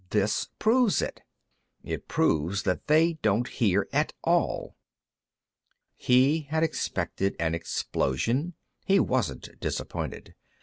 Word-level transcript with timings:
This 0.09 0.49
proves 0.57 0.99
it. 1.03 1.21
"It 1.83 2.07
proves 2.07 2.63
that 2.63 2.87
they 2.87 3.19
don't 3.21 3.47
hear 3.47 3.87
at 3.93 4.13
all." 4.23 4.75
He 5.95 6.47
had 6.49 6.63
expected 6.63 7.35
an 7.37 7.53
explosion; 7.53 8.55
he 8.83 8.99
wasn't 8.99 9.49
disappointed. 9.59 10.33